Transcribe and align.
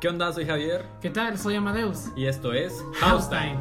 ¿Qué 0.00 0.06
onda? 0.06 0.32
Soy 0.32 0.46
Javier. 0.46 0.84
¿Qué 1.02 1.10
tal? 1.10 1.36
Soy 1.36 1.56
Amadeus. 1.56 2.12
Y 2.14 2.26
esto 2.26 2.52
es 2.52 2.84
House 3.00 3.28
Time. 3.28 3.58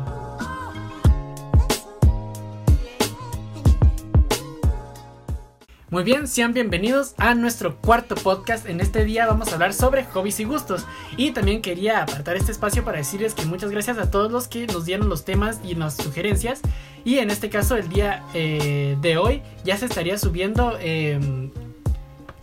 Muy 5.89 6.03
bien, 6.03 6.27
sean 6.27 6.53
bienvenidos 6.53 7.15
a 7.17 7.33
nuestro 7.33 7.77
cuarto 7.77 8.13
podcast. 8.13 8.69
En 8.69 8.81
este 8.81 9.03
día 9.03 9.25
vamos 9.25 9.47
a 9.47 9.55
hablar 9.55 9.73
sobre 9.73 10.03
hobbies 10.03 10.39
y 10.39 10.43
gustos. 10.43 10.85
Y 11.15 11.31
también 11.31 11.63
quería 11.63 12.03
apartar 12.03 12.35
este 12.35 12.51
espacio 12.51 12.85
para 12.85 12.99
decirles 12.99 13.33
que 13.33 13.45
muchas 13.45 13.71
gracias 13.71 13.97
a 13.97 14.11
todos 14.11 14.31
los 14.31 14.47
que 14.47 14.67
nos 14.67 14.85
dieron 14.85 15.09
los 15.09 15.25
temas 15.25 15.59
y 15.63 15.73
las 15.73 15.95
sugerencias. 15.95 16.61
Y 17.03 17.17
en 17.17 17.31
este 17.31 17.49
caso, 17.49 17.77
el 17.77 17.89
día 17.89 18.23
eh, 18.35 18.95
de 19.01 19.17
hoy 19.17 19.41
ya 19.63 19.75
se 19.75 19.87
estaría 19.87 20.19
subiendo 20.19 20.77
eh, 20.79 21.19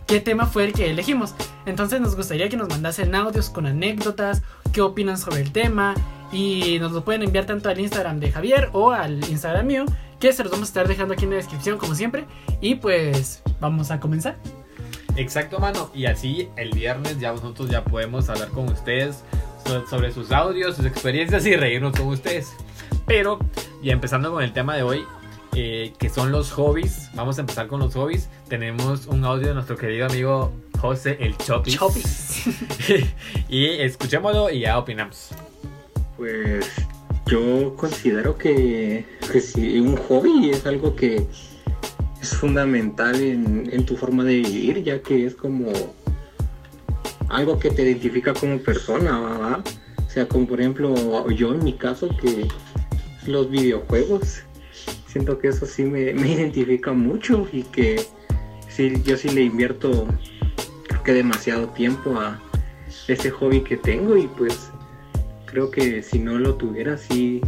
qué 0.07 0.19
tema 0.19 0.45
fue 0.45 0.65
el 0.65 0.73
que 0.73 0.89
elegimos. 0.89 1.35
Entonces 1.65 2.01
nos 2.01 2.15
gustaría 2.15 2.49
que 2.49 2.57
nos 2.57 2.69
mandasen 2.69 3.15
audios 3.15 3.49
con 3.49 3.65
anécdotas, 3.65 4.41
qué 4.71 4.81
opinan 4.81 5.17
sobre 5.17 5.41
el 5.41 5.51
tema. 5.51 5.95
Y 6.31 6.79
nos 6.79 6.91
lo 6.91 7.05
pueden 7.05 7.23
enviar 7.23 7.45
tanto 7.45 7.69
al 7.69 7.79
Instagram 7.79 8.19
de 8.19 8.31
Javier 8.31 8.69
o 8.73 8.91
al 8.91 9.23
Instagram 9.29 9.65
mío 9.65 9.85
que 10.19 10.33
se 10.33 10.43
los 10.43 10.51
vamos 10.51 10.69
a 10.69 10.71
estar 10.71 10.87
dejando 10.87 11.13
aquí 11.13 11.25
en 11.25 11.31
la 11.31 11.37
descripción 11.37 11.77
como 11.77 11.95
siempre. 11.95 12.25
Y 12.61 12.75
pues 12.75 13.41
vamos 13.59 13.91
a 13.91 13.99
comenzar. 13.99 14.35
Exacto, 15.15 15.59
mano. 15.59 15.89
Y 15.93 16.07
así 16.07 16.49
el 16.57 16.71
viernes 16.71 17.19
ya 17.19 17.31
nosotros 17.31 17.69
ya 17.69 17.83
podemos 17.83 18.29
hablar 18.29 18.49
con 18.49 18.69
ustedes 18.69 19.23
sobre 19.89 20.11
sus 20.11 20.31
audios, 20.31 20.75
sus 20.75 20.85
experiencias 20.85 21.45
y 21.45 21.55
reírnos 21.55 21.97
con 21.97 22.07
ustedes. 22.07 22.53
Pero 23.05 23.39
ya 23.81 23.93
empezando 23.93 24.31
con 24.31 24.43
el 24.43 24.53
tema 24.53 24.75
de 24.75 24.83
hoy, 24.83 25.05
eh, 25.57 25.93
que 25.97 26.09
son 26.09 26.31
los 26.31 26.51
hobbies. 26.51 27.09
Vamos 27.13 27.37
a 27.37 27.41
empezar 27.41 27.67
con 27.67 27.79
los 27.79 27.93
hobbies. 27.93 28.29
Tenemos 28.49 29.07
un 29.07 29.23
audio 29.23 29.47
de 29.47 29.53
nuestro 29.53 29.77
querido 29.77 30.05
amigo 30.05 30.51
José 30.79 31.17
el 31.21 31.37
Chopis. 31.37 31.75
Chopis. 31.75 32.43
y 33.49 33.65
escuchémoslo 33.65 34.49
y 34.49 34.59
ya 34.61 34.77
opinamos. 34.77 35.29
Pues 36.17 36.69
yo 37.27 37.73
considero 37.77 38.37
que, 38.37 39.05
que 39.31 39.39
sí, 39.39 39.79
un 39.79 39.95
hobby 39.95 40.49
es 40.49 40.65
algo 40.65 40.93
que 40.93 41.25
es 42.21 42.29
fundamental 42.35 43.15
en, 43.15 43.69
en, 43.71 43.85
tu 43.85 43.95
forma 43.95 44.25
de 44.25 44.41
vivir, 44.41 44.83
ya 44.83 45.01
que 45.01 45.25
es 45.25 45.35
como 45.35 45.71
algo 47.29 47.59
que 47.59 47.71
te 47.71 47.83
identifica 47.83 48.33
como 48.33 48.59
persona, 48.59 49.19
¿verdad? 49.19 49.63
O 50.05 50.09
sea, 50.09 50.27
como 50.27 50.47
por 50.47 50.59
ejemplo 50.59 51.29
yo 51.29 51.53
en 51.53 51.63
mi 51.63 51.73
caso, 51.73 52.09
que 52.21 52.47
los 53.25 53.49
videojuegos, 53.49 54.43
siento 55.15 55.39
que 55.39 55.47
eso 55.47 55.65
sí 55.65 55.85
me, 55.85 56.13
me 56.13 56.27
identifica 56.33 56.91
mucho 56.91 57.47
y 57.53 57.63
que 57.63 58.05
sí, 58.67 59.01
yo 59.05 59.15
sí 59.15 59.29
le 59.29 59.43
invierto 59.43 60.09
creo 60.89 61.03
que 61.03 61.13
demasiado 61.13 61.69
tiempo 61.69 62.19
a 62.19 62.41
ese 63.07 63.31
hobby 63.31 63.61
que 63.61 63.77
tengo 63.77 64.17
y 64.17 64.27
pues 64.27 64.71
creo 65.45 65.71
que 65.71 66.03
si 66.03 66.19
no 66.19 66.37
lo 66.37 66.55
tuviera 66.55 66.97
sí 66.97 67.39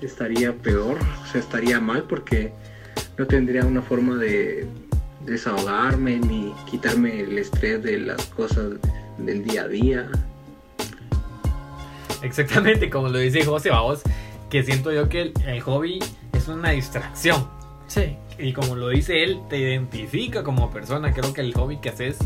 estaría 0.00 0.52
peor, 0.52 0.98
o 1.24 1.26
sea, 1.26 1.40
estaría 1.40 1.80
mal 1.80 2.04
porque 2.04 2.52
no 3.18 3.26
tendría 3.26 3.64
una 3.64 3.82
forma 3.82 4.16
de 4.16 4.68
desahogarme 5.26 6.20
ni 6.20 6.54
quitarme 6.70 7.22
el 7.22 7.38
estrés 7.38 7.82
de 7.82 7.98
las 7.98 8.24
cosas 8.26 8.74
del 9.18 9.42
día 9.42 9.62
a 9.62 9.68
día. 9.68 10.08
Exactamente, 12.22 12.88
como 12.88 13.08
lo 13.08 13.18
dice 13.18 13.44
José, 13.44 13.70
vamos, 13.70 14.02
que 14.48 14.62
siento 14.62 14.92
yo 14.92 15.08
que 15.08 15.32
el, 15.46 15.60
hobby 15.60 15.98
una 16.54 16.70
distracción. 16.70 17.48
Sí. 17.86 18.16
Y 18.38 18.52
como 18.52 18.74
lo 18.76 18.88
dice 18.88 19.22
él, 19.22 19.40
te 19.48 19.58
identifica 19.58 20.42
como 20.42 20.70
persona. 20.70 21.12
Creo 21.12 21.32
que 21.34 21.40
el 21.42 21.52
hobby 21.54 21.78
que 21.78 21.90
haces, 21.90 22.18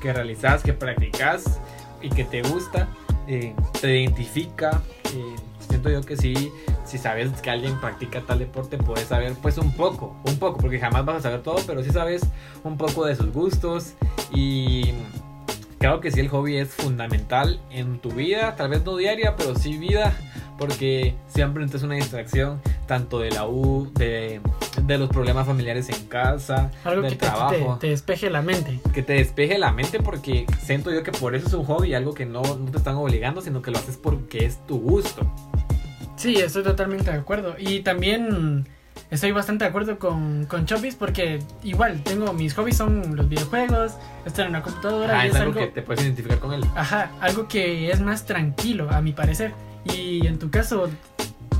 que 0.00 0.12
realizas, 0.12 0.62
que 0.62 0.72
practicas 0.72 1.60
y 2.02 2.08
que 2.08 2.24
te 2.24 2.42
gusta, 2.42 2.88
eh, 3.28 3.54
te 3.80 4.00
identifica. 4.00 4.82
Eh, 5.14 5.36
siento 5.68 5.90
yo 5.90 6.00
que 6.00 6.16
sí, 6.16 6.52
si 6.84 6.98
sabes 6.98 7.30
que 7.40 7.50
alguien 7.50 7.78
practica 7.80 8.22
tal 8.22 8.40
deporte, 8.40 8.76
puedes 8.78 9.06
saber 9.06 9.34
pues 9.40 9.58
un 9.58 9.72
poco, 9.72 10.16
un 10.24 10.38
poco, 10.38 10.58
porque 10.58 10.80
jamás 10.80 11.04
vas 11.04 11.16
a 11.18 11.20
saber 11.22 11.42
todo, 11.42 11.58
pero 11.66 11.84
sí 11.84 11.90
sabes 11.90 12.22
un 12.64 12.76
poco 12.76 13.06
de 13.06 13.14
sus 13.14 13.32
gustos 13.32 13.94
y 14.32 14.92
creo 15.78 16.00
que 16.00 16.10
sí 16.10 16.18
el 16.18 16.28
hobby 16.28 16.56
es 16.56 16.70
fundamental 16.70 17.60
en 17.70 18.00
tu 18.00 18.10
vida, 18.10 18.56
tal 18.56 18.70
vez 18.70 18.84
no 18.84 18.96
diaria, 18.96 19.36
pero 19.36 19.54
sí 19.54 19.78
vida, 19.78 20.12
porque 20.58 21.14
siempre 21.28 21.64
es 21.64 21.82
una 21.82 21.94
distracción 21.94 22.60
tanto 22.90 23.20
de 23.20 23.30
la 23.30 23.46
U, 23.46 23.88
de, 23.94 24.40
de 24.82 24.98
los 24.98 25.08
problemas 25.10 25.46
familiares 25.46 25.88
en 25.90 26.08
casa, 26.08 26.72
Algo 26.82 27.02
del 27.02 27.12
que 27.12 27.18
te, 27.18 27.26
trabajo. 27.26 27.74
te, 27.74 27.86
te, 27.86 27.90
despeje 27.90 28.30
la 28.30 28.42
mente. 28.42 28.80
Que 28.92 29.04
te 29.04 29.12
despeje 29.12 29.58
la 29.58 29.70
mente 29.70 30.00
porque 30.00 30.44
siento 30.60 30.90
yo 30.90 31.04
que 31.04 31.12
por 31.12 31.36
eso 31.36 31.46
es 31.46 31.52
un 31.54 31.64
hobby, 31.66 31.94
algo 31.94 32.14
que 32.14 32.26
no, 32.26 32.42
no 32.42 32.68
te 32.68 32.78
están 32.78 32.96
obligando, 32.96 33.42
sino 33.42 33.62
que 33.62 33.70
lo 33.70 33.78
haces 33.78 33.96
porque 33.96 34.44
es 34.44 34.66
tu 34.66 34.80
gusto. 34.80 35.24
Sí, 36.16 36.34
estoy 36.38 36.64
totalmente 36.64 37.12
de 37.12 37.18
acuerdo. 37.18 37.54
Y 37.60 37.82
también 37.82 38.66
estoy 39.08 39.30
bastante 39.30 39.66
de 39.66 39.68
acuerdo 39.68 40.00
con, 40.00 40.46
con 40.46 40.66
Chopis 40.66 40.96
porque 40.96 41.38
igual 41.62 42.02
tengo 42.02 42.32
mis 42.32 42.54
hobbies 42.54 42.76
son 42.76 43.14
los 43.14 43.28
videojuegos, 43.28 43.92
estar 44.26 44.46
en 44.46 44.50
una 44.50 44.64
computadora. 44.64 45.20
Ah, 45.20 45.26
y 45.28 45.30
es, 45.30 45.36
algo, 45.36 45.54
que 45.54 45.68
te 45.68 45.82
puedes 45.82 46.02
identificar 46.02 46.40
con 46.40 46.54
él. 46.54 46.64
Ajá, 46.74 47.12
algo 47.20 47.46
que 47.46 47.92
es 47.92 48.00
más 48.00 48.26
tranquilo 48.26 48.90
a 48.90 49.00
mi 49.00 49.12
parecer. 49.12 49.52
Y 49.84 50.26
en 50.26 50.40
tu 50.40 50.50
caso... 50.50 50.90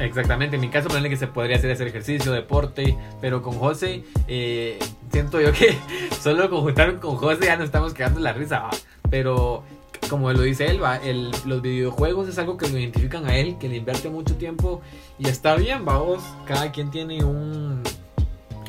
Exactamente, 0.00 0.56
en 0.56 0.62
mi 0.62 0.70
caso 0.70 0.88
ponerle 0.88 1.10
que 1.10 1.16
se 1.16 1.26
podría 1.26 1.56
hacer 1.56 1.70
hacer 1.70 1.86
ejercicio, 1.88 2.32
deporte, 2.32 2.96
pero 3.20 3.42
con 3.42 3.54
José 3.54 4.02
eh, 4.28 4.78
siento 5.12 5.40
yo 5.40 5.52
que 5.52 5.76
solo 6.22 6.48
con 6.48 6.62
juntar 6.62 6.98
con 6.98 7.16
José 7.16 7.44
ya 7.44 7.56
nos 7.56 7.66
estamos 7.66 7.92
quedando 7.92 8.18
la 8.18 8.32
risa, 8.32 8.60
¿va? 8.60 8.70
pero 9.10 9.62
como 10.08 10.32
lo 10.32 10.42
dice 10.42 10.66
él, 10.66 10.82
¿va? 10.82 10.96
El, 10.96 11.30
los 11.44 11.60
videojuegos 11.62 12.28
es 12.28 12.38
algo 12.38 12.56
que 12.56 12.68
lo 12.68 12.78
identifican 12.78 13.26
a 13.26 13.36
él, 13.36 13.58
que 13.58 13.68
le 13.68 13.76
invierte 13.76 14.08
mucho 14.08 14.36
tiempo 14.36 14.80
y 15.18 15.28
está 15.28 15.54
bien, 15.54 15.84
vamos, 15.84 16.22
cada 16.46 16.72
quien 16.72 16.90
tiene 16.90 17.22
un, 17.22 17.82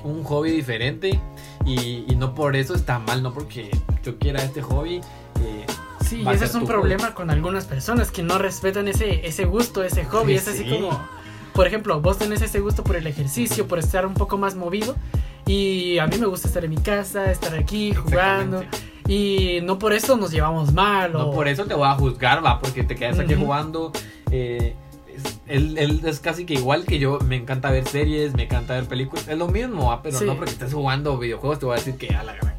un 0.04 0.24
hobby 0.24 0.52
diferente 0.52 1.20
y, 1.66 2.06
y, 2.08 2.16
no 2.16 2.36
por 2.36 2.56
eso 2.56 2.76
está 2.76 3.00
mal, 3.00 3.24
no 3.24 3.34
porque 3.34 3.72
yo 4.04 4.18
quiera 4.18 4.44
este 4.44 4.62
hobby. 4.62 4.98
Eh, 4.98 5.66
sí, 6.04 6.24
y 6.24 6.30
ese 6.30 6.46
es 6.46 6.56
un 6.56 6.66
problema 6.66 7.06
hobby. 7.06 7.14
con 7.14 7.30
algunas 7.30 7.66
personas 7.66 8.12
que 8.12 8.24
no 8.24 8.38
respetan 8.38 8.88
ese, 8.88 9.26
ese 9.26 9.46
gusto, 9.46 9.84
ese 9.84 10.06
hobby, 10.06 10.34
sí, 10.34 10.38
es 10.38 10.48
así 10.48 10.64
sí. 10.64 10.70
como, 10.70 11.00
por 11.54 11.68
ejemplo, 11.68 12.02
vos 12.02 12.18
tenés 12.18 12.42
ese 12.42 12.60
gusto 12.60 12.84
por 12.84 12.96
el 12.96 13.08
ejercicio, 13.08 13.68
por 13.68 13.80
estar 13.80 14.06
un 14.06 14.14
poco 14.14 14.38
más 14.38 14.56
movido 14.56 14.96
y 15.46 15.98
a 16.00 16.08
mí 16.08 16.18
me 16.18 16.28
gusta 16.28 16.48
estar 16.48 16.64
en 16.64 16.70
mi 16.70 16.78
casa, 16.78 17.32
estar 17.32 17.54
aquí 17.56 17.94
jugando. 17.94 18.64
Y 19.08 19.60
no 19.64 19.78
por 19.80 19.94
eso 19.94 20.16
nos 20.16 20.32
llevamos 20.32 20.72
mal. 20.74 21.12
No 21.14 21.30
o... 21.30 21.34
por 21.34 21.48
eso 21.48 21.66
te 21.66 21.74
voy 21.74 21.88
a 21.88 21.96
juzgar, 21.96 22.44
va, 22.46 22.60
porque 22.60 22.84
te 22.84 22.96
quedas 22.96 23.20
aquí 23.20 23.34
uh 23.34 23.38
-huh. 23.38 23.42
jugando. 23.42 23.92
Eh, 24.32 24.76
es, 25.08 25.42
él, 25.48 25.78
él, 25.78 26.02
es 26.06 26.22
casi 26.22 26.46
que 26.46 26.54
igual 26.54 26.86
que 26.86 27.00
yo. 27.00 27.20
Me 27.20 27.36
encanta 27.36 27.72
ver 27.72 27.86
series, 27.88 28.34
me 28.34 28.44
encanta 28.44 28.76
ver 28.76 28.86
películas. 28.86 29.28
Es 29.28 29.38
lo 29.38 29.48
mismo, 29.48 29.90
¿va? 29.90 30.02
pero 30.02 30.18
sí. 30.18 30.26
no 30.26 30.38
porque 30.38 30.52
estés 30.52 30.74
jugando 30.74 31.18
videojuegos 31.18 31.60
te 31.60 31.66
voy 31.66 31.74
a 31.74 31.78
decir 31.78 31.96
que 31.96 32.16
a 32.16 32.24
la 32.24 32.36
gran. 32.36 32.56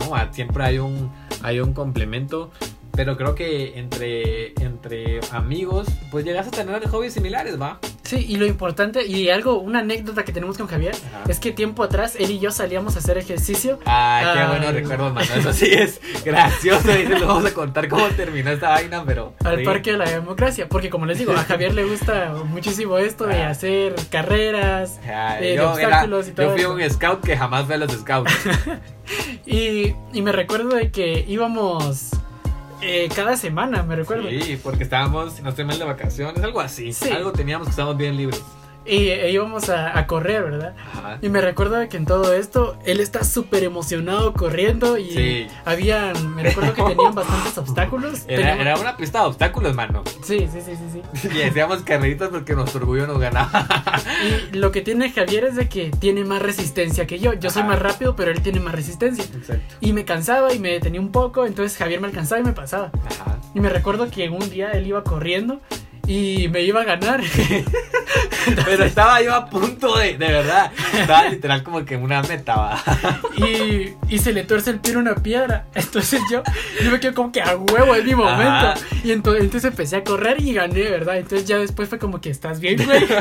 No, 0.00 0.10
¿va? 0.10 0.30
siempre 0.32 0.64
hay 0.64 0.78
un, 0.78 1.10
hay 1.42 1.60
un 1.60 1.72
complemento. 1.72 2.50
Pero 2.92 3.16
creo 3.16 3.34
que 3.34 3.78
entre, 3.78 4.52
entre 4.62 5.20
amigos, 5.32 5.88
pues 6.12 6.24
llegas 6.24 6.46
a 6.46 6.50
tener 6.50 6.86
hobbies 6.88 7.14
similares, 7.14 7.60
¿va? 7.60 7.80
Sí, 8.14 8.26
y 8.28 8.36
lo 8.36 8.46
importante, 8.46 9.04
y 9.06 9.28
algo, 9.28 9.58
una 9.58 9.80
anécdota 9.80 10.24
que 10.24 10.32
tenemos 10.32 10.56
con 10.56 10.68
Javier, 10.68 10.94
Ajá. 10.94 11.24
es 11.28 11.40
que 11.40 11.50
tiempo 11.50 11.82
atrás 11.82 12.16
él 12.18 12.30
y 12.30 12.38
yo 12.38 12.52
salíamos 12.52 12.94
a 12.94 13.00
hacer 13.00 13.18
ejercicio. 13.18 13.80
Ah, 13.86 14.34
qué 14.34 14.44
bueno 14.44 14.72
recuerdo, 14.80 15.12
mano. 15.12 15.26
Eso 15.34 15.52
sí 15.52 15.66
es 15.66 16.00
gracioso. 16.24 16.96
Y 16.96 17.06
les 17.06 17.26
vamos 17.26 17.44
a 17.44 17.52
contar 17.52 17.88
cómo 17.88 18.06
terminó 18.08 18.50
esta 18.50 18.70
vaina, 18.70 19.02
pero. 19.04 19.34
Al 19.44 19.58
sí. 19.58 19.64
Parque 19.64 19.92
de 19.92 19.98
la 19.98 20.08
Democracia, 20.08 20.68
porque 20.68 20.90
como 20.90 21.06
les 21.06 21.18
digo, 21.18 21.32
a 21.32 21.44
Javier 21.44 21.74
le 21.74 21.84
gusta 21.84 22.34
muchísimo 22.46 22.98
esto 22.98 23.26
de 23.26 23.42
hacer 23.42 23.94
carreras, 24.10 25.00
ah, 25.08 25.38
eh, 25.40 25.56
yo, 25.56 25.62
de 25.62 25.84
obstáculos 25.84 26.26
era, 26.26 26.32
y 26.32 26.34
todo. 26.34 26.46
Yo 26.46 26.52
fui 26.52 26.60
eso. 26.60 26.72
un 26.72 26.90
scout 26.90 27.24
que 27.24 27.36
jamás 27.36 27.66
ve 27.66 27.74
a 27.74 27.78
los 27.78 27.92
scouts. 27.92 28.32
y, 29.46 29.94
y 30.12 30.22
me 30.22 30.30
recuerdo 30.30 30.76
de 30.76 30.90
que 30.90 31.24
íbamos 31.26 32.10
eh, 32.84 33.08
cada 33.14 33.36
semana, 33.36 33.82
me 33.82 33.96
recuerdo. 33.96 34.28
Sí, 34.28 34.58
porque 34.62 34.84
estábamos, 34.84 35.40
no 35.40 35.50
estoy 35.50 35.64
mal 35.64 35.78
de 35.78 35.84
vacaciones, 35.84 36.42
algo 36.42 36.60
así. 36.60 36.92
Sí. 36.92 37.10
Algo 37.10 37.32
teníamos 37.32 37.66
que 37.66 37.70
estábamos 37.70 37.96
bien 37.96 38.16
libres. 38.16 38.42
Y 38.86 39.08
e 39.08 39.30
íbamos 39.30 39.70
a, 39.70 39.98
a, 39.98 40.06
correr, 40.06 40.42
¿verdad? 40.42 40.74
Ajá. 40.92 41.18
Y 41.22 41.28
me 41.30 41.40
recuerdo 41.40 41.88
que 41.88 41.96
en 41.96 42.04
todo 42.04 42.34
esto 42.34 42.78
él 42.84 43.00
está 43.00 43.24
súper 43.24 43.64
emocionado 43.64 44.34
corriendo 44.34 44.98
y 44.98 45.10
sí. 45.10 45.46
habían, 45.64 46.34
me 46.34 46.42
recuerdo 46.42 46.74
que 46.74 46.82
tenían 46.82 47.14
bastantes 47.14 47.56
obstáculos. 47.56 48.24
Era, 48.28 48.36
teníamos... 48.36 48.60
era, 48.60 48.78
una 48.78 48.96
pista 48.96 49.20
de 49.20 49.26
obstáculos, 49.26 49.74
mano. 49.74 50.02
Sí, 50.22 50.48
sí, 50.52 50.60
sí, 50.60 50.72
sí. 50.76 51.02
sí. 51.14 51.28
y 51.38 51.42
hacíamos 51.42 51.82
carreritas 51.82 52.28
porque 52.28 52.54
nuestro 52.54 52.80
orgullo 52.80 53.06
nos 53.06 53.18
ganaba. 53.18 53.66
y 54.52 54.56
lo 54.56 54.70
que 54.70 54.82
tiene 54.82 55.10
Javier 55.10 55.44
es 55.44 55.56
de 55.56 55.68
que 55.68 55.90
tiene 55.90 56.24
más 56.24 56.42
resistencia 56.42 57.06
que 57.06 57.18
yo. 57.18 57.32
Yo 57.32 57.50
soy 57.50 57.62
más 57.62 57.78
rápido, 57.78 58.14
pero 58.16 58.30
él 58.30 58.42
tiene 58.42 58.60
más 58.60 58.74
resistencia. 58.74 59.24
Exacto. 59.24 59.76
Y 59.80 59.94
me 59.94 60.04
cansaba 60.04 60.52
y 60.52 60.58
me 60.58 60.70
detenía 60.70 61.00
un 61.00 61.10
poco, 61.10 61.46
entonces 61.46 61.78
Javier 61.78 62.00
me 62.00 62.08
alcanzaba 62.08 62.40
y 62.42 62.44
me 62.44 62.52
pasaba. 62.52 62.90
Ajá. 63.06 63.38
Y 63.54 63.60
me 63.60 63.70
recuerdo 63.70 64.10
que 64.10 64.28
un 64.28 64.50
día 64.50 64.72
él 64.72 64.86
iba 64.86 65.02
corriendo 65.04 65.60
y 66.06 66.48
me 66.48 66.62
iba 66.62 66.82
a 66.82 66.84
ganar. 66.84 67.20
Pero 68.64 68.84
estaba 68.84 69.22
yo 69.22 69.34
a 69.34 69.46
punto 69.48 69.96
de, 69.96 70.16
de 70.18 70.28
verdad, 70.28 70.70
estaba 70.92 71.28
literal 71.28 71.62
como 71.62 71.84
que 71.84 71.96
una 71.96 72.22
meta, 72.22 72.56
va. 72.56 72.82
y, 73.36 73.94
y 74.08 74.18
se 74.18 74.32
le 74.32 74.44
tuerce 74.44 74.70
el 74.70 74.80
pie 74.80 74.92
en 74.92 74.98
una 74.98 75.14
piedra. 75.14 75.66
Entonces 75.74 76.20
yo, 76.30 76.42
yo 76.82 76.90
me 76.90 77.00
quedo 77.00 77.14
como 77.14 77.32
que 77.32 77.40
a 77.40 77.56
huevo 77.56 77.94
en 77.94 78.04
mi 78.04 78.14
momento. 78.14 78.44
Ajá. 78.44 78.74
Y 79.02 79.12
entonces, 79.12 79.44
entonces 79.44 79.70
empecé 79.70 79.96
a 79.96 80.04
correr 80.04 80.40
y 80.42 80.52
gané, 80.52 80.82
¿verdad? 80.82 81.16
Entonces 81.16 81.46
ya 81.48 81.58
después 81.58 81.88
fue 81.88 81.98
como 81.98 82.20
que 82.20 82.30
estás 82.30 82.60
bien, 82.60 82.84
güey. 82.84 83.06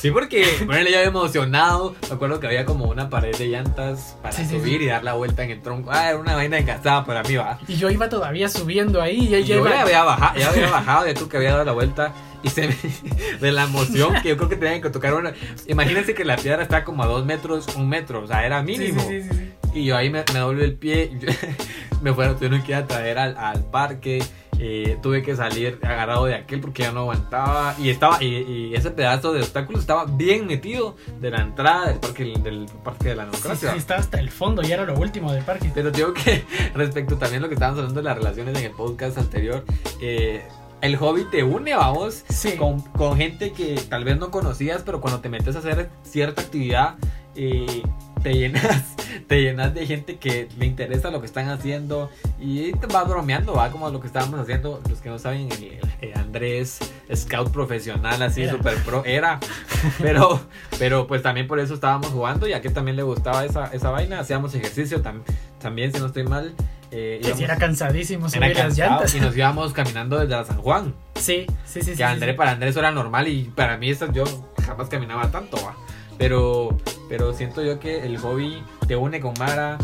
Sí, 0.00 0.10
porque 0.10 0.46
bueno, 0.64 0.88
ya 0.88 1.02
emocionado. 1.02 1.94
Me 2.08 2.14
acuerdo 2.14 2.40
que 2.40 2.46
había 2.46 2.64
como 2.64 2.86
una 2.86 3.10
pared 3.10 3.36
de 3.36 3.48
llantas 3.48 4.16
para 4.22 4.34
Sí, 4.34 4.46
subir 4.46 4.78
sí. 4.78 4.84
y 4.84 4.86
dar 4.86 5.04
la 5.04 5.12
vuelta 5.14 5.44
en 5.44 5.50
el 5.50 5.60
tronco. 5.60 5.90
Ah, 5.92 6.08
era 6.08 6.18
una 6.18 6.34
vaina 6.36 6.56
engastada 6.58 7.04
para 7.04 7.22
mí, 7.22 7.36
va. 7.36 7.58
Y 7.68 7.74
yo 7.76 7.90
iba 7.90 8.08
todavía 8.08 8.48
subiendo 8.48 9.02
ahí. 9.02 9.28
Y 9.30 9.34
Y 9.36 9.44
yo 9.44 9.56
iba. 9.58 9.68
ya 9.70 9.82
había 9.82 10.04
bajado, 10.04 10.38
ya 10.38 10.48
había 10.48 10.70
bajado, 10.70 11.06
ya 11.06 11.14
creo 11.14 11.28
que 11.28 11.36
había 11.36 11.50
dado 11.52 11.64
la 11.64 11.72
vuelta. 11.72 12.14
Y 12.42 12.48
se 12.48 12.68
me, 12.68 12.76
de 13.40 13.52
la 13.52 13.64
emoción 13.64 14.14
que 14.22 14.30
yo 14.30 14.36
creo 14.36 14.48
que 14.48 14.56
tenían 14.56 14.80
que 14.80 14.90
tocar 14.90 15.14
una. 15.14 15.32
Imagínense 15.66 16.14
que 16.14 16.24
la 16.24 16.36
piedra 16.36 16.62
está 16.62 16.84
como 16.84 17.02
a 17.02 17.06
dos 17.06 17.24
metros, 17.26 17.66
un 17.76 17.88
metro, 17.88 18.22
o 18.22 18.26
sea, 18.26 18.46
era 18.46 18.64
Sí, 18.64 18.74
sí, 18.74 18.78
mínimo. 18.80 19.00
sí, 19.02 19.22
sí, 19.22 19.28
sí. 19.30 19.52
Y 19.74 19.84
yo 19.84 19.96
ahí 19.96 20.10
me, 20.10 20.24
me 20.32 20.38
doblé 20.40 20.64
el 20.64 20.74
pie. 20.74 21.10
yo- 21.18 21.28
me 22.02 22.12
fueron, 22.14 22.36
tuvieron 22.36 22.62
que 22.62 22.72
ir 22.72 22.76
a 22.76 22.86
traer 22.86 23.18
al, 23.18 23.36
al 23.36 23.62
parque. 23.64 24.22
eh, 24.62 24.98
tuve 25.02 25.22
que 25.22 25.34
salir 25.36 25.78
agarrado 25.82 26.26
de 26.26 26.34
aquel 26.34 26.60
porque 26.60 26.82
ya 26.82 26.92
no 26.92 27.00
aguantaba. 27.00 27.74
Y 27.78 27.88
estaba 27.90 28.22
y, 28.22 28.26
y 28.26 28.74
ese 28.74 28.90
pedazo 28.90 29.32
de 29.32 29.40
obstáculos 29.40 29.80
estaba 29.82 30.04
bien 30.06 30.46
metido 30.46 30.96
de 31.20 31.30
la 31.30 31.40
entrada 31.42 31.86
del 31.88 31.98
parque, 31.98 32.24
del 32.42 32.66
parque 32.84 33.08
de 33.10 33.16
la 33.16 33.24
Sí, 33.24 33.30
sí, 33.30 33.36
democracia. 33.42 33.74
estaba 33.74 34.00
hasta 34.00 34.18
el 34.20 34.30
fondo 34.30 34.62
y 34.62 34.70
era 34.72 34.84
lo 34.84 34.94
último 34.98 35.32
del 35.32 35.44
parque. 35.44 35.70
Pero 35.74 35.90
digo 35.90 36.12
que 36.12 36.44
respecto 36.74 37.16
también 37.16 37.40
a 37.42 37.44
lo 37.44 37.48
que 37.48 37.54
estábamos 37.54 37.78
hablando 37.80 38.00
de 38.00 38.04
las 38.04 38.16
relaciones 38.18 38.58
en 38.58 38.64
el 38.64 38.72
podcast 38.72 39.16
anterior, 39.18 39.64
eh, 40.02 40.42
el 40.82 40.96
hobby 40.96 41.24
te 41.30 41.42
une, 41.44 41.74
vamos, 41.74 42.24
Sí. 42.28 42.52
con, 42.56 42.80
con 42.80 43.16
gente 43.16 43.52
que 43.52 43.74
tal 43.88 44.04
vez 44.04 44.18
no 44.18 44.30
conocías, 44.30 44.82
pero 44.84 45.00
cuando 45.00 45.20
te 45.20 45.28
metes 45.28 45.56
a 45.56 45.60
hacer 45.60 45.90
cierta 46.02 46.42
actividad, 46.42 46.94
eh, 47.36 47.82
te 48.22 48.34
llenas, 48.34 48.96
te 49.28 49.40
llenas 49.42 49.72
de 49.74 49.86
gente 49.86 50.16
que 50.18 50.48
le 50.58 50.66
interesa 50.66 51.10
lo 51.10 51.20
que 51.20 51.26
están 51.26 51.48
haciendo 51.48 52.10
y 52.38 52.72
te 52.72 52.86
vas 52.86 53.08
bromeando, 53.08 53.54
va 53.54 53.70
como 53.70 53.88
lo 53.90 54.00
que 54.00 54.06
estábamos 54.08 54.40
haciendo, 54.40 54.80
los 54.88 55.00
que 55.00 55.08
no 55.08 55.18
saben, 55.18 55.48
el, 55.52 55.78
el 56.00 56.18
Andrés, 56.18 56.78
scout 57.14 57.50
profesional, 57.50 58.20
así, 58.22 58.42
Era. 58.42 58.52
super 58.52 58.76
pro, 58.84 59.04
era, 59.04 59.38
pero, 60.00 60.40
pero 60.78 61.06
pues 61.06 61.22
también 61.22 61.46
por 61.46 61.60
eso 61.60 61.74
estábamos 61.74 62.08
jugando 62.08 62.46
y 62.48 62.52
a 62.52 62.60
que 62.60 62.70
también 62.70 62.96
le 62.96 63.02
gustaba 63.02 63.44
esa, 63.44 63.66
esa 63.72 63.90
vaina, 63.90 64.20
hacíamos 64.20 64.54
ejercicio 64.54 65.02
tam- 65.02 65.22
también, 65.60 65.92
si 65.92 65.98
no 66.00 66.06
estoy 66.06 66.24
mal. 66.24 66.54
Eh, 66.92 67.18
Que 67.18 67.24
sí 67.24 67.28
íbamos- 67.30 67.40
era 67.44 67.56
cansadísimo 67.56 68.26
era 68.26 68.30
subir 68.34 68.48
las 68.56 68.56
cansado 68.66 68.90
llantas. 68.90 69.14
y 69.14 69.20
nos 69.20 69.36
íbamos 69.36 69.72
caminando 69.72 70.18
desde 70.18 70.34
la 70.34 70.44
San 70.44 70.58
Juan. 70.58 70.94
Sí, 71.14 71.46
sí, 71.64 71.82
sí. 71.82 71.92
sí, 71.92 71.96
Que 71.96 72.04
André, 72.04 72.32
sí. 72.32 72.36
para 72.36 72.50
Andrés 72.52 72.70
eso 72.70 72.80
era 72.80 72.90
normal 72.90 73.28
y 73.28 73.44
para 73.44 73.76
mí 73.76 73.90
eso 73.90 74.10
yo 74.12 74.24
jamás 74.66 74.88
caminaba 74.88 75.30
tanto, 75.30 75.56
va. 75.64 75.74
Pero, 76.18 76.76
pero 77.08 77.32
siento 77.32 77.62
yo 77.62 77.78
que 77.80 78.04
el 78.04 78.18
hobby 78.18 78.62
te 78.88 78.96
une 78.96 79.20
con 79.20 79.34
Mara 79.38 79.78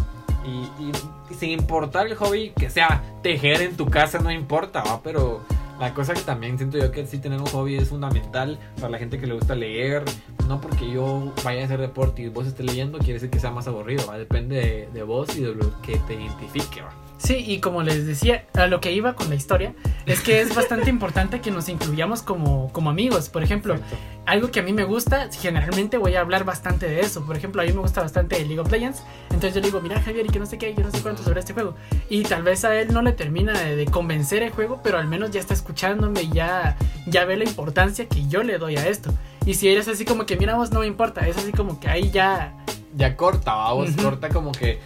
y- 0.45 0.83
y 0.83 0.93
sin 1.35 1.51
importar 1.51 2.07
el 2.07 2.15
hobby 2.17 2.53
que 2.59 2.71
sea 2.71 3.03
tejer 3.23 3.63
en 3.63 3.77
tu 3.77 3.87
casa, 3.89 4.19
no 4.19 4.31
importa, 4.31 4.83
va. 4.83 5.01
Pero 5.03 5.45
la 5.79 5.93
cosa 5.95 6.15
que 6.15 6.21
también 6.21 6.57
siento 6.57 6.79
yo 6.79 6.91
que 6.91 7.07
sí 7.07 7.19
tener 7.19 7.41
un 7.41 7.47
hobby 7.47 7.77
es 7.77 7.89
fundamental 7.89 8.59
para 8.77 8.91
la 8.91 8.99
gente 8.99 9.19
que 9.19 9.27
le 9.27 9.35
gusta 9.35 9.55
leer. 9.55 10.05
No 10.49 10.61
porque 10.61 10.91
yo 10.91 11.33
vaya 11.45 11.63
a 11.63 11.65
hacer 11.65 11.81
deporte 11.81 12.23
y 12.23 12.29
vos 12.29 12.47
estés 12.47 12.65
leyendo, 12.65 12.99
quiere 12.99 13.15
decir 13.15 13.31
que 13.31 13.41
sea 13.41 13.51
más 13.51 13.67
aburrido, 13.67 14.07
va. 14.07 14.17
Depende 14.17 14.57
de, 14.57 14.89
de 14.93 15.03
vos 15.03 15.37
y 15.37 15.43
de 15.43 15.55
lo 15.55 15.81
que 15.83 15.97
te 16.07 16.15
identifique, 16.15 16.83
va. 16.83 16.91
Sí, 17.19 17.45
y 17.47 17.61
como 17.61 17.83
les 17.83 18.07
decía, 18.07 18.47
a 18.55 18.67
lo 18.67 18.81
que 18.81 18.93
iba 18.93 19.15
con 19.15 19.29
la 19.29 19.35
historia, 19.35 19.75
es 20.05 20.21
que 20.21 20.41
es 20.41 20.55
bastante 20.55 20.91
importante 20.97 21.41
que 21.41 21.51
nos 21.51 21.69
incluyamos 21.69 22.23
como, 22.23 22.71
como 22.73 22.91
amigos. 22.91 23.29
Por 23.29 23.43
ejemplo, 23.43 23.75
Exacto. 23.75 23.97
Algo 24.27 24.51
que 24.51 24.61
a 24.61 24.63
mí 24.63 24.73
me 24.73 24.85
gusta, 24.85 25.29
generalmente 25.33 25.99
voy 25.99 26.15
a 26.17 26.21
hablar 26.21 26.45
bastante 26.45 26.87
de 26.87 27.01
eso. 27.01 27.25
Por 27.25 27.37
ejemplo, 27.37 27.63
a 27.63 27.65
mí 27.65 27.73
me 27.73 27.81
gusta 27.81 28.03
bastante 28.03 28.39
League 28.45 28.59
of 28.59 28.71
Legends. 28.71 29.03
Entonces 29.31 29.55
yo 29.55 29.61
le 29.61 29.67
digo, 29.67 29.81
mira 29.81 30.01
Javier, 30.03 30.27
y 30.27 30.29
que 30.29 30.39
no 30.39 30.47
sé 30.47 30.59
qué, 30.59 30.75
yo 30.75 30.83
no 30.83 30.91
sé 30.91 31.01
cuánto 31.01 31.23
sobre 31.23 31.41
este 31.41 31.53
juego. 31.53 31.75
Y 32.11 32.23
tal 32.25 32.43
vez 32.43 32.65
a 32.65 32.75
él 32.79 32.93
no 32.93 33.03
le 33.03 33.13
termina 33.13 33.53
de, 33.53 33.77
de 33.77 33.87
convencer 33.87 34.43
el 34.43 34.51
juego, 34.51 34.81
pero 34.83 34.99
al 34.99 35.07
menos 35.07 35.31
ya 35.31 35.41
está 35.41 35.55
escuchándome 35.55 36.23
y 36.23 36.31
ya, 36.33 36.77
ya 37.07 37.25
ve 37.25 37.37
la 37.37 37.45
importancia 37.45 38.07
que 38.09 38.27
yo 38.27 38.43
le 38.43 38.59
doy 38.59 38.77
a 38.77 38.89
esto. 38.89 39.15
Y 39.45 39.55
si 39.55 39.69
eres 39.69 39.87
así 39.89 40.05
como 40.05 40.27
que, 40.27 40.37
mira 40.37 40.57
vos, 40.57 40.71
no 40.73 40.81
me 40.81 40.87
importa, 40.87 41.27
es 41.29 41.37
así 41.37 41.53
como 41.53 41.79
que 41.79 41.89
ahí 41.89 42.11
ya... 42.11 42.53
ya 42.97 43.17
corta, 43.17 43.55
va, 43.55 43.73
vos 43.75 43.91
Ujú. 43.91 44.03
corta 44.03 44.29
como 44.31 44.51
que 44.53 44.81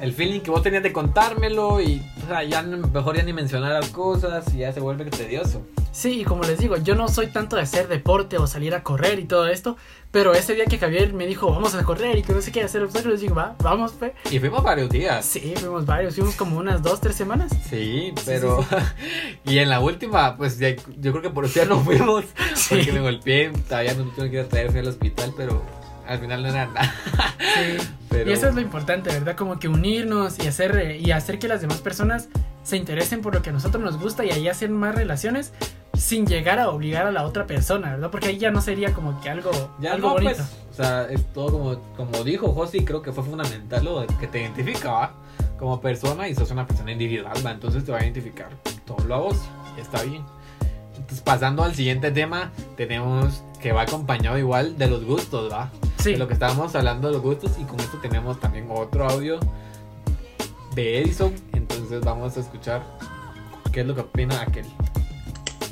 el 0.00 0.12
feeling 0.12 0.40
que 0.40 0.50
vos 0.50 0.62
tenías 0.62 0.82
de 0.82 0.92
contármelo 0.92 1.80
y 1.80 2.02
o 2.24 2.26
sea, 2.28 2.42
ya 2.44 2.62
mejor 2.62 3.16
ya 3.16 3.22
ni 3.22 3.32
mencionar 3.32 3.72
las 3.72 3.90
cosas 3.90 4.52
y 4.54 4.58
ya 4.58 4.72
se 4.72 4.80
vuelve 4.80 5.04
tedioso. 5.06 5.62
Sí, 5.90 6.20
y 6.20 6.24
como 6.24 6.44
les 6.44 6.58
digo, 6.58 6.76
yo 6.76 6.94
no 6.94 7.08
soy 7.08 7.28
tanto 7.28 7.56
de 7.56 7.62
hacer 7.62 7.88
deporte 7.88 8.38
o 8.38 8.46
salir 8.46 8.74
a 8.74 8.84
correr 8.84 9.18
y 9.18 9.24
todo 9.24 9.48
esto, 9.48 9.76
pero 10.12 10.32
ese 10.34 10.54
día 10.54 10.66
que 10.66 10.78
Javier 10.78 11.12
me 11.12 11.26
dijo, 11.26 11.50
vamos 11.50 11.74
a 11.74 11.82
correr 11.82 12.16
y 12.18 12.22
que 12.22 12.32
no 12.32 12.40
sé 12.40 12.52
qué 12.52 12.62
hacer 12.62 12.82
obstáculos, 12.84 13.20
digo, 13.20 13.34
va, 13.34 13.56
vamos, 13.62 13.92
pues. 13.98 14.12
Y 14.30 14.38
fuimos 14.38 14.62
varios 14.62 14.90
días. 14.90 15.24
Sí, 15.24 15.54
fuimos 15.56 15.86
varios, 15.86 16.14
fuimos 16.14 16.36
como 16.36 16.58
unas 16.58 16.82
dos, 16.82 17.00
tres 17.00 17.16
semanas. 17.16 17.50
Sí, 17.68 18.12
pero 18.26 18.64
y 19.44 19.58
en 19.58 19.68
la 19.70 19.80
última, 19.80 20.36
pues 20.36 20.58
ya- 20.58 20.76
yo 21.00 21.10
creo 21.10 21.22
que 21.22 21.30
por 21.30 21.46
eso 21.46 21.60
ya 21.60 21.64
no 21.64 21.80
fuimos, 21.80 22.24
porque 22.68 22.92
me 22.92 23.00
golpeé, 23.00 23.50
todavía 23.68 23.94
no 23.94 24.04
tuve 24.10 24.30
que 24.30 24.36
ir 24.36 24.42
a 24.42 24.48
traer, 24.48 24.70
fui 24.70 24.80
al 24.80 24.88
hospital, 24.88 25.32
pero 25.36 25.62
al 26.08 26.18
final 26.18 26.42
no 26.42 26.48
era 26.48 26.66
nada. 26.66 26.94
Sí. 27.54 27.86
Pero 28.08 28.30
Y 28.30 28.32
eso 28.32 28.48
es 28.48 28.54
lo 28.54 28.60
importante, 28.60 29.10
¿verdad? 29.10 29.36
Como 29.36 29.58
que 29.58 29.68
unirnos 29.68 30.38
y 30.38 30.48
hacer, 30.48 30.98
y 30.98 31.10
hacer 31.12 31.38
que 31.38 31.46
las 31.46 31.60
demás 31.60 31.78
personas 31.78 32.28
se 32.62 32.76
interesen 32.76 33.20
por 33.20 33.34
lo 33.34 33.42
que 33.42 33.50
a 33.50 33.52
nosotros 33.52 33.82
nos 33.82 33.98
gusta 34.00 34.24
y 34.24 34.30
ahí 34.30 34.48
hacer 34.48 34.70
más 34.70 34.94
relaciones 34.94 35.52
sin 35.94 36.26
llegar 36.26 36.58
a 36.58 36.70
obligar 36.70 37.06
a 37.06 37.12
la 37.12 37.24
otra 37.24 37.46
persona, 37.46 37.90
¿verdad? 37.90 38.10
Porque 38.10 38.28
ahí 38.28 38.38
ya 38.38 38.50
no 38.50 38.60
sería 38.60 38.94
como 38.94 39.20
que 39.20 39.28
algo, 39.28 39.50
ya 39.80 39.92
algo 39.92 40.08
no, 40.08 40.14
bonito. 40.14 40.36
pues, 40.36 40.48
o 40.70 40.74
sea, 40.74 41.04
es 41.04 41.24
todo 41.32 41.52
como, 41.52 41.78
como 41.96 42.24
dijo 42.24 42.52
Josi, 42.52 42.84
creo 42.84 43.02
que 43.02 43.12
fue 43.12 43.24
fundamental 43.24 43.84
lo 43.84 44.00
de 44.00 44.06
que 44.18 44.26
te 44.26 44.40
identifica, 44.40 44.90
¿va? 44.90 45.12
Como 45.58 45.80
persona 45.80 46.28
y 46.28 46.34
sos 46.34 46.50
una 46.50 46.66
persona 46.66 46.92
individual, 46.92 47.36
¿va? 47.44 47.50
Entonces 47.50 47.84
te 47.84 47.92
va 47.92 47.98
a 47.98 48.02
identificar 48.02 48.48
todo 48.86 49.04
lo 49.06 49.14
a 49.14 49.18
vos, 49.18 49.36
está 49.76 50.02
bien. 50.02 50.24
Entonces, 50.96 51.20
pasando 51.20 51.62
al 51.64 51.74
siguiente 51.74 52.10
tema, 52.10 52.52
tenemos 52.76 53.42
que 53.60 53.72
va 53.72 53.82
acompañado 53.82 54.38
igual 54.38 54.78
de 54.78 54.86
los 54.88 55.04
gustos, 55.04 55.52
¿va? 55.52 55.70
Sí, 56.08 56.14
De 56.14 56.18
lo 56.18 56.26
que 56.26 56.32
estábamos 56.32 56.74
hablando 56.74 57.08
de 57.08 57.12
los 57.12 57.22
gustos, 57.22 57.50
y 57.60 57.64
con 57.64 57.78
esto 57.80 57.98
tenemos 57.98 58.40
también 58.40 58.66
otro 58.70 59.04
audio 59.04 59.38
de 60.74 61.02
Edison. 61.02 61.34
Entonces, 61.52 62.00
vamos 62.00 62.34
a 62.38 62.40
escuchar 62.40 62.82
qué 63.72 63.82
es 63.82 63.86
lo 63.86 63.94
que 63.94 64.00
opina 64.00 64.40
aquel. 64.40 64.64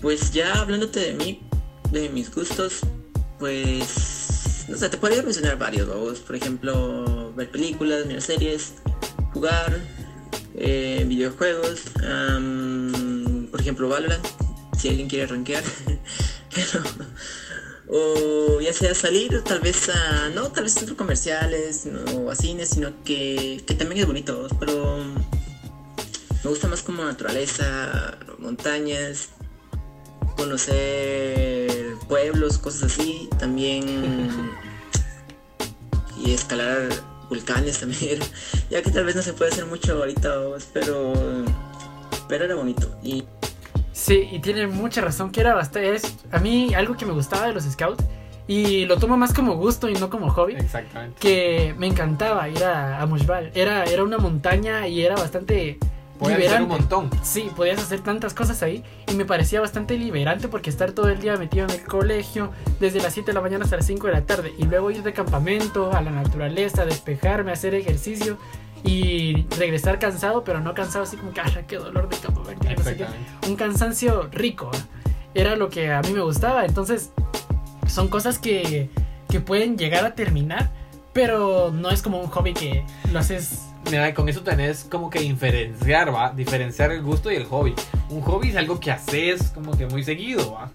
Pues 0.03 0.33
ya 0.33 0.61
hablándote 0.61 1.01
de 1.01 1.15
mí, 1.15 1.41
de 1.91 2.11
mis 2.11 2.35
gustos, 2.35 2.81
pues 3.39 4.67
no 4.69 4.77
sé, 4.77 4.91
te 4.91 4.99
podría 4.99 5.23
mencionar 5.23 5.57
varios, 5.57 5.89
vamos. 5.89 6.19
Por 6.19 6.37
ejemplo, 6.37 7.33
ver 7.35 7.51
películas, 7.51 8.05
mirar 8.05 8.21
series, 8.21 8.75
jugar, 9.33 9.81
eh, 10.55 11.03
videojuegos, 11.09 11.81
por 13.51 13.59
ejemplo 13.59 13.89
Valorant, 13.89 14.27
si 14.77 14.91
alguien 14.91 15.09
quiere 15.09 15.29
rankear. 15.29 15.65
Pero, 16.55 16.85
o 17.89 18.61
ya 18.61 18.73
sea 18.73 18.95
salir 18.95 19.43
tal 19.43 19.61
vez 19.61 19.89
a, 19.89 20.29
no 20.31 20.51
tal 20.51 20.65
vez 20.65 20.75
centros 20.75 20.97
comerciales 20.97 21.87
no, 21.87 22.01
o 22.21 22.31
a 22.31 22.35
cines, 22.35 22.71
sino 22.71 22.93
que, 23.05 23.63
que 23.67 23.75
también 23.75 24.01
es 24.01 24.07
bonito, 24.07 24.49
pero 24.59 24.99
me 26.43 26.51
gusta 26.51 26.69
más 26.69 26.83
como 26.83 27.05
naturaleza, 27.05 28.19
montañas, 28.39 29.31
conocer 30.37 31.95
pueblos, 32.09 32.59
cosas 32.59 32.93
así, 32.93 33.29
también 33.39 34.51
y 36.25 36.33
escalar 36.33 36.89
volcanes 37.29 37.81
también, 37.81 38.21
ya 38.71 38.83
que 38.83 38.91
tal 38.91 39.05
vez 39.05 39.17
no 39.17 39.23
se 39.23 39.33
puede 39.33 39.53
hacer 39.53 39.67
mucho 39.67 39.95
ahorita, 39.95 40.35
pero 40.73 41.13
pero 42.29 42.45
era 42.45 42.55
bonito 42.57 42.99
y 43.03 43.25
Sí, 43.97 44.29
y 44.31 44.41
tiene 44.41 44.67
mucha 44.67 45.01
razón 45.01 45.33
que 45.33 45.41
era 45.41 45.55
bastante... 45.55 45.95
Es, 45.95 46.17
a 46.31 46.39
mí 46.39 46.75
algo 46.75 46.99
que 46.99 47.07
me 47.07 47.13
gustaba 47.13 47.47
de 47.47 47.55
los 47.55 47.65
scouts, 47.65 48.05
y 48.47 48.85
lo 48.85 48.99
tomo 48.99 49.17
más 49.17 49.33
como 49.33 49.57
gusto 49.57 49.89
y 49.89 49.95
no 49.95 50.11
como 50.11 50.29
hobby, 50.29 50.55
Exactamente. 50.55 51.19
que 51.19 51.75
me 51.79 51.87
encantaba 51.87 52.47
ir 52.51 52.63
a, 52.63 53.01
a 53.01 53.07
Mushbal. 53.07 53.53
Era, 53.55 53.85
era 53.85 54.05
una 54.05 54.19
montaña 54.19 54.87
y 54.87 55.03
era 55.03 55.17
bastante 55.17 55.79
Puede 56.19 56.49
ser 56.49 56.63
un 56.63 56.69
montón. 56.69 57.11
Sí, 57.23 57.51
podías 57.55 57.79
hacer 57.79 58.01
tantas 58.01 58.33
cosas 58.35 58.63
ahí 58.63 58.85
y 59.07 59.15
me 59.15 59.25
parecía 59.25 59.61
bastante 59.61 59.99
liberante 59.99 60.49
porque 60.49 60.71
estar 60.71 60.93
todo 60.93 61.09
el 61.09 61.21
día 61.21 61.37
metido 61.37 61.65
en 61.65 61.71
el 61.71 61.85
colegio 61.85 62.53
desde 62.81 63.01
las 63.01 63.15
7 63.15 63.31
de 63.31 63.35
la 63.35 63.41
mañana 63.41 63.65
hasta 63.65 63.77
las 63.77 63.87
5 63.87 64.07
de 64.07 64.13
la 64.13 64.23
tarde 64.23 64.55
y 64.59 64.65
luego 64.65 64.91
ir 64.91 65.03
de 65.03 65.13
campamento 65.13 65.93
a 65.93 66.01
la 66.01 66.11
naturaleza, 66.11 66.85
despejarme, 66.85 67.53
hacer 67.53 67.75
ejercicio 67.75 68.39
y 68.87 69.47
regresar 69.59 69.99
cansado, 69.99 70.45
pero 70.45 70.61
no 70.61 70.73
cansado 70.75 71.05
así 71.05 71.17
como 71.17 71.33
que, 71.33 71.41
"Ah, 71.41 71.63
qué 71.67 71.77
dolor 71.77 72.09
de 72.09 72.17
que 72.17 72.29
no 72.33 72.45
sé 72.45 72.57
qué". 72.57 72.73
Exactamente. 72.73 73.31
Un 73.49 73.57
cansancio 73.57 74.29
rico, 74.33 74.71
era 75.35 75.57
lo 75.57 75.69
que 75.69 75.93
a 75.93 76.01
mí 76.01 76.13
me 76.13 76.21
gustaba. 76.21 76.65
Entonces, 76.65 77.11
son 77.87 78.09
cosas 78.09 78.39
que, 78.39 78.89
que 79.29 79.41
pueden 79.41 79.77
llegar 79.77 80.05
a 80.07 80.15
terminar, 80.15 80.71
pero 81.13 81.71
no 81.73 81.91
es 81.91 82.01
como 82.01 82.21
un 82.21 82.29
hobby 82.29 82.55
que 82.55 82.85
lo 83.13 83.19
haces 83.19 83.63
Mira, 83.91 84.13
con 84.15 84.29
eso 84.29 84.43
tenés 84.43 84.83
como 84.83 85.11
que 85.11 85.21
diferenciar, 85.21 86.13
¿va? 86.13 86.33
Diferenciar 86.33 86.91
el 86.91 87.03
gusto 87.03 87.31
y 87.31 87.37
el 87.37 87.45
hobby. 87.45 87.73
Un 88.11 88.21
hobby 88.21 88.49
es 88.49 88.57
algo 88.57 88.81
que 88.81 88.91
haces 88.91 89.51
como 89.55 89.77
que 89.79 89.87
muy 89.87 90.03
seguido, 90.03 90.55
¿va? 90.55 90.73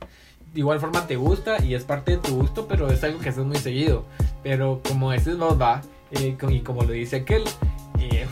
de 0.54 0.60
igual 0.60 0.80
forma 0.80 1.08
te 1.08 1.16
gusta 1.16 1.64
y 1.64 1.76
es 1.76 1.84
parte 1.84 2.12
de 2.12 2.18
tu 2.18 2.36
gusto, 2.36 2.68
pero 2.68 2.90
es 2.92 3.04
algo 3.04 3.20
que 3.20 3.30
haces 3.30 3.46
muy 3.46 3.58
seguido. 3.58 4.06
Pero 4.44 4.82
como 4.88 5.12
decís 5.12 5.38
vos, 5.38 5.60
va, 5.60 5.82
eh, 6.12 6.36
y 6.50 6.60
como 6.60 6.84
lo 6.84 6.92
dice 6.92 7.18
aquel, 7.18 7.44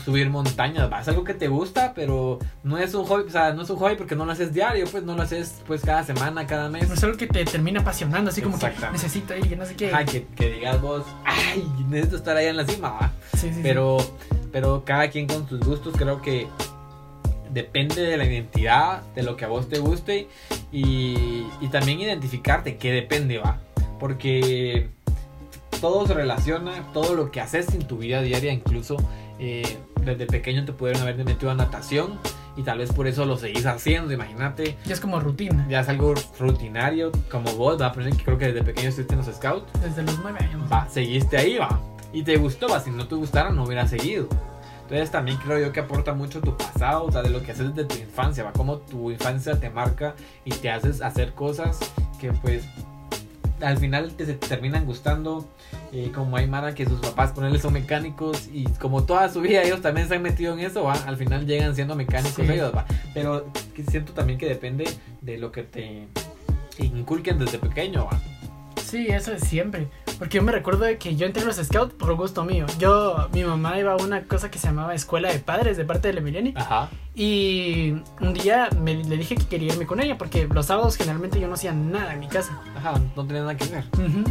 subir 0.00 0.30
montañas, 0.30 0.90
va, 0.90 1.00
es 1.00 1.08
algo 1.08 1.24
que 1.24 1.34
te 1.34 1.48
gusta, 1.48 1.92
pero 1.94 2.38
no 2.62 2.78
es 2.78 2.94
un 2.94 3.04
hobby, 3.04 3.24
o 3.26 3.30
sea, 3.30 3.52
no 3.52 3.62
es 3.62 3.70
un 3.70 3.76
hobby 3.76 3.96
porque 3.96 4.16
no 4.16 4.24
lo 4.24 4.32
haces 4.32 4.52
diario, 4.52 4.86
pues 4.90 5.04
no 5.04 5.14
lo 5.14 5.22
haces 5.22 5.62
pues 5.66 5.82
cada 5.82 6.04
semana, 6.04 6.46
cada 6.46 6.68
mes. 6.68 6.88
No 6.88 6.94
es 6.94 7.04
algo 7.04 7.16
que 7.16 7.26
te 7.26 7.44
termina 7.44 7.80
apasionando, 7.80 8.30
así 8.30 8.42
como 8.42 8.58
que 8.58 8.72
necesito 8.92 9.36
ir, 9.36 9.48
que 9.48 9.56
no 9.56 9.66
sé 9.66 9.76
qué. 9.76 9.88
Ajá, 9.88 10.04
que, 10.04 10.26
que 10.36 10.50
digas 10.50 10.80
vos, 10.80 11.04
ay, 11.24 11.64
necesito 11.88 12.16
estar 12.16 12.36
ahí 12.36 12.46
en 12.46 12.56
la 12.56 12.66
cima, 12.66 12.90
va. 12.90 13.12
Sí, 13.32 13.48
sí, 13.48 13.54
sí. 13.54 13.60
Pero, 13.62 13.98
pero 14.52 14.84
cada 14.84 15.08
quien 15.10 15.26
con 15.26 15.48
sus 15.48 15.60
gustos, 15.60 15.94
creo 15.96 16.20
que 16.20 16.48
depende 17.52 18.02
de 18.02 18.16
la 18.16 18.24
identidad, 18.24 19.02
de 19.14 19.22
lo 19.22 19.36
que 19.36 19.44
a 19.44 19.48
vos 19.48 19.68
te 19.68 19.78
guste 19.78 20.28
y, 20.72 21.46
y 21.60 21.68
también 21.70 22.00
identificarte 22.00 22.76
que 22.76 22.92
depende, 22.92 23.38
va. 23.38 23.60
Porque 23.98 24.88
todo 25.80 26.06
se 26.06 26.14
relaciona, 26.14 26.92
todo 26.92 27.14
lo 27.14 27.30
que 27.30 27.40
haces 27.40 27.74
en 27.74 27.86
tu 27.86 27.98
vida 27.98 28.22
diaria, 28.22 28.52
incluso 28.52 28.96
eh, 29.38 29.78
desde 30.00 30.26
pequeño 30.26 30.64
te 30.64 30.72
pudieron 30.72 31.02
haber 31.02 31.24
metido 31.24 31.50
a 31.50 31.54
natación 31.54 32.18
y 32.56 32.62
tal 32.62 32.78
vez 32.78 32.92
por 32.92 33.06
eso 33.06 33.24
lo 33.24 33.36
seguís 33.36 33.66
haciendo, 33.66 34.12
imagínate. 34.12 34.76
Ya 34.84 34.94
es 34.94 35.00
como 35.00 35.20
rutina. 35.20 35.66
Ya 35.68 35.80
es 35.80 35.88
algo 35.88 36.14
rutinario, 36.38 37.12
como 37.30 37.52
vos, 37.54 37.80
va, 37.80 37.92
que 37.92 38.10
creo 38.24 38.38
que 38.38 38.46
desde 38.46 38.62
pequeño 38.62 38.88
estuviste 38.88 39.14
en 39.14 39.20
los 39.20 39.34
scouts. 39.34 39.72
Desde 39.80 40.02
los 40.02 40.18
nueve 40.20 40.40
años. 40.40 40.62
Va, 40.70 40.88
seguiste 40.88 41.38
ahí, 41.38 41.58
va. 41.58 41.80
Y 42.12 42.22
te 42.22 42.36
gustó, 42.36 42.68
va. 42.68 42.80
Si 42.80 42.90
no 42.90 43.06
te 43.06 43.14
gustara, 43.14 43.50
no 43.50 43.64
hubiera 43.64 43.86
seguido. 43.86 44.28
Entonces 44.82 45.10
también 45.12 45.38
creo 45.38 45.58
yo 45.58 45.72
que 45.72 45.80
aporta 45.80 46.14
mucho 46.14 46.40
tu 46.40 46.56
pasado, 46.56 47.04
o 47.04 47.12
sea, 47.12 47.22
de 47.22 47.30
lo 47.30 47.42
que 47.42 47.52
haces 47.52 47.72
desde 47.74 47.88
tu 47.88 47.96
infancia, 47.96 48.42
va. 48.42 48.52
Como 48.52 48.78
tu 48.78 49.10
infancia 49.10 49.58
te 49.58 49.70
marca 49.70 50.14
y 50.44 50.50
te 50.50 50.70
haces 50.70 51.00
hacer 51.00 51.32
cosas 51.32 51.78
que 52.20 52.32
pues 52.32 52.64
al 53.62 53.78
final 53.78 54.12
te, 54.14 54.26
se 54.26 54.34
te 54.34 54.46
terminan 54.48 54.84
gustando. 54.86 55.48
eh, 55.92 56.12
como 56.14 56.36
hay 56.36 56.46
Mara 56.46 56.74
que 56.74 56.84
sus 56.86 57.00
papás 57.00 57.32
ponerles 57.32 57.62
son 57.62 57.72
mecánicos 57.72 58.48
y 58.52 58.64
como 58.78 59.04
toda 59.04 59.28
su 59.28 59.40
vida 59.40 59.62
ellos 59.62 59.80
también 59.82 60.06
se 60.08 60.14
han 60.16 60.22
metido 60.22 60.52
en 60.54 60.60
eso, 60.60 60.84
va. 60.84 60.94
Al 60.94 61.16
final 61.16 61.46
llegan 61.46 61.74
siendo 61.74 61.94
mecánicos 61.96 62.44
Sí. 62.46 62.52
ellos, 62.52 62.72
va. 62.74 62.86
Pero 63.14 63.46
siento 63.88 64.12
también 64.12 64.38
que 64.38 64.46
depende 64.46 64.88
de 65.20 65.38
lo 65.38 65.50
que 65.52 65.62
te 65.64 66.06
inculquen 66.78 67.38
desde 67.38 67.58
pequeño, 67.58 68.06
va. 68.06 68.20
Sí, 68.82 69.06
eso 69.08 69.32
es 69.32 69.42
siempre. 69.42 69.88
Porque 70.20 70.36
yo 70.36 70.42
me 70.42 70.52
recuerdo 70.52 70.84
de 70.84 70.98
que 70.98 71.16
yo 71.16 71.24
entré 71.24 71.42
a 71.42 71.46
los 71.46 71.56
scouts 71.56 71.94
por 71.94 72.14
gusto 72.14 72.44
mío. 72.44 72.66
Yo, 72.78 73.30
mi 73.32 73.42
mamá 73.42 73.78
iba 73.78 73.94
a 73.94 73.96
una 73.96 74.24
cosa 74.24 74.50
que 74.50 74.58
se 74.58 74.66
llamaba 74.66 74.94
Escuela 74.94 75.32
de 75.32 75.38
Padres 75.38 75.78
de 75.78 75.86
parte 75.86 76.12
de 76.12 76.18
Emiliani. 76.18 76.52
Ajá. 76.56 76.90
Y 77.14 77.94
un 78.20 78.34
día 78.34 78.68
me, 78.78 79.02
le 79.02 79.16
dije 79.16 79.34
que 79.34 79.46
quería 79.46 79.72
irme 79.72 79.86
con 79.86 79.98
ella 79.98 80.18
porque 80.18 80.46
los 80.46 80.66
sábados 80.66 80.96
generalmente 80.96 81.40
yo 81.40 81.48
no 81.48 81.54
hacía 81.54 81.72
nada 81.72 82.12
en 82.12 82.20
mi 82.20 82.28
casa. 82.28 82.60
Ajá, 82.76 83.00
no 83.16 83.26
tenía 83.26 83.40
nada 83.40 83.56
que 83.56 83.64
ver. 83.64 83.84
Ujú. 83.94 84.24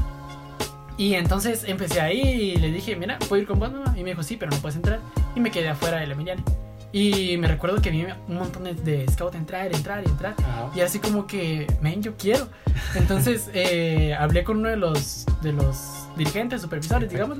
Y 0.96 1.16
entonces 1.16 1.64
empecé 1.66 2.02
ahí 2.02 2.22
y 2.22 2.56
le 2.58 2.72
dije, 2.72 2.96
mira, 2.96 3.18
¿puedo 3.28 3.42
ir 3.42 3.48
con 3.48 3.58
vos, 3.58 3.72
mamá? 3.72 3.96
Y 3.98 4.04
me 4.04 4.12
dijo, 4.12 4.22
sí, 4.22 4.38
pero 4.38 4.52
no 4.52 4.58
puedes 4.58 4.76
entrar. 4.76 5.00
Y 5.36 5.40
me 5.40 5.50
quedé 5.50 5.70
afuera 5.70 6.00
de 6.00 6.06
la 6.06 6.14
Emiliani. 6.14 6.44
Y 6.92 7.38
me 7.38 7.48
recuerdo 7.48 7.82
que 7.82 7.92
vi 7.92 8.06
un 8.28 8.36
montón 8.36 8.64
de, 8.64 8.74
de 8.74 9.08
scout 9.12 9.36
entrar, 9.36 9.74
entrar 9.74 10.04
y 10.04 10.10
entrar. 10.10 10.34
Ajá. 10.40 10.72
Y 10.76 10.82
así 10.82 11.00
como 11.00 11.28
que, 11.28 11.68
men, 11.82 12.02
yo 12.02 12.16
quiero. 12.18 12.48
Entonces 12.96 13.50
eh, 13.54 14.16
hablé 14.18 14.44
con 14.44 14.58
uno 14.58 14.70
de 14.70 14.78
los, 14.78 15.26
de 15.42 15.54
los 15.54 16.08
dirigentes, 16.18 16.62
supervisores, 16.62 17.10
digamos. 17.12 17.38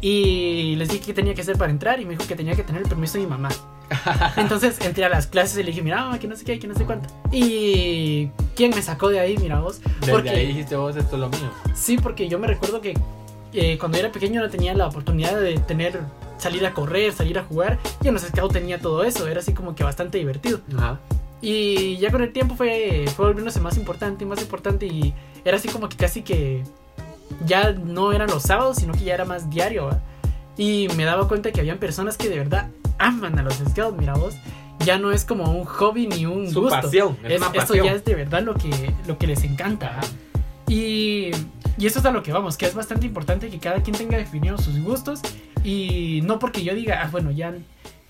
Y 0.00 0.74
les 0.76 0.88
dije 0.88 1.06
qué 1.06 1.14
tenía 1.14 1.32
que 1.32 1.42
hacer 1.42 1.56
para 1.56 1.70
entrar 1.70 2.00
y 2.00 2.04
me 2.04 2.10
dijo 2.10 2.26
que 2.26 2.34
tenía 2.34 2.54
que 2.56 2.64
tener 2.64 2.82
el 2.82 2.88
permiso 2.88 3.14
de 3.14 3.24
mi 3.24 3.30
mamá. 3.30 3.50
Entonces 4.36 4.80
entré 4.80 5.04
a 5.04 5.08
las 5.08 5.26
clases 5.26 5.58
y 5.58 5.62
le 5.62 5.70
dije, 5.70 5.82
mira, 5.82 6.02
mamá, 6.02 6.18
que 6.18 6.26
no 6.26 6.36
sé 6.36 6.44
qué, 6.44 6.58
que 6.58 6.66
no 6.66 6.74
sé 6.74 6.84
cuánto. 6.84 7.08
Y 7.30 8.28
¿quién 8.56 8.70
me 8.74 8.82
sacó 8.82 9.08
de 9.08 9.20
ahí? 9.20 9.38
Mira 9.38 9.60
vos. 9.60 9.80
Desde 10.00 10.12
Porque, 10.12 10.30
ahí 10.30 10.48
dijiste 10.48 10.76
vos, 10.76 10.96
esto 10.96 11.16
es 11.16 11.20
lo 11.20 11.28
mío. 11.28 11.50
Sí, 11.74 11.96
porque 11.96 12.28
yo 12.28 12.38
me 12.38 12.46
recuerdo 12.46 12.80
que 12.80 12.98
eh, 13.52 13.78
cuando 13.78 13.98
era 13.98 14.10
pequeño 14.10 14.40
no 14.40 14.50
tenía 14.50 14.74
la 14.74 14.86
oportunidad 14.86 15.40
de 15.40 15.58
tener 15.58 16.00
salir 16.42 16.66
a 16.66 16.74
correr, 16.74 17.12
salir 17.12 17.38
a 17.38 17.44
jugar. 17.44 17.78
Y 18.02 18.08
en 18.08 18.14
los 18.14 18.22
scouts 18.22 18.52
tenía 18.52 18.80
todo 18.80 19.04
eso. 19.04 19.26
Era 19.28 19.40
así 19.40 19.52
como 19.54 19.74
que 19.74 19.84
bastante 19.84 20.18
divertido. 20.18 20.60
Ajá. 20.76 20.98
Y 21.40 21.96
ya 21.96 22.10
con 22.10 22.22
el 22.22 22.32
tiempo 22.32 22.54
fue, 22.54 23.04
fue 23.16 23.26
volviéndose 23.26 23.60
más 23.60 23.76
importante 23.76 24.24
y 24.24 24.26
más 24.28 24.40
importante 24.40 24.86
y 24.86 25.12
era 25.44 25.56
así 25.56 25.68
como 25.68 25.88
que 25.88 25.96
casi 25.96 26.22
que 26.22 26.62
ya 27.46 27.72
no 27.72 28.12
eran 28.12 28.28
los 28.30 28.42
sábados, 28.44 28.76
sino 28.76 28.92
que 28.92 29.00
ya 29.04 29.14
era 29.14 29.24
más 29.24 29.50
diario. 29.50 29.86
¿va? 29.86 30.00
Y 30.56 30.86
me 30.96 31.04
daba 31.04 31.26
cuenta 31.26 31.50
que 31.50 31.60
habían 31.60 31.78
personas 31.78 32.16
que 32.16 32.28
de 32.28 32.38
verdad 32.38 32.68
aman 32.98 33.38
a 33.38 33.42
los 33.42 33.54
scouts, 33.54 33.96
mira 33.98 34.14
vos. 34.14 34.34
Ya 34.84 34.98
no 34.98 35.10
es 35.12 35.24
como 35.24 35.44
un 35.50 35.64
hobby 35.64 36.06
ni 36.08 36.26
un 36.26 36.50
Su 36.50 36.60
gusto. 36.62 36.80
pasión, 36.80 37.16
es 37.24 37.32
Es- 37.32 37.38
una 37.40 37.46
Eso 37.50 37.56
pasión. 37.68 37.86
ya 37.86 37.92
es 37.92 38.04
de 38.04 38.14
verdad 38.14 38.42
lo 38.42 38.54
que, 38.54 38.70
lo 39.06 39.16
que 39.18 39.26
les 39.26 39.42
encanta. 39.44 39.98
¿va? 40.00 40.72
Y, 40.72 41.30
y 41.78 41.86
eso 41.86 41.98
es 41.98 42.04
a 42.04 42.10
lo 42.10 42.22
que 42.22 42.32
vamos, 42.32 42.56
que 42.56 42.66
es 42.66 42.74
bastante 42.74 43.06
importante 43.06 43.48
que 43.48 43.58
cada 43.58 43.82
quien 43.82 43.96
tenga 43.96 44.18
definidos 44.18 44.62
sus 44.64 44.78
gustos 44.80 45.20
y 45.64 46.20
no 46.24 46.38
porque 46.38 46.62
yo 46.64 46.74
diga, 46.74 47.02
ah, 47.02 47.08
bueno, 47.10 47.30
ya... 47.30 47.54